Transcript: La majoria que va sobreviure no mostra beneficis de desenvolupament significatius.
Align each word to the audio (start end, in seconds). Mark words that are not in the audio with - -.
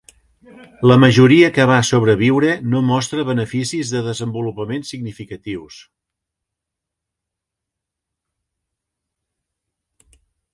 La 0.91 0.95
majoria 1.01 1.49
que 1.57 1.65
va 1.71 1.75
sobreviure 1.89 2.55
no 2.71 2.81
mostra 2.87 3.25
beneficis 3.27 3.91
de 3.97 4.01
desenvolupament 4.07 4.87
significatius. 4.93 5.77